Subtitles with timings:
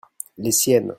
[0.37, 0.89] les siennes.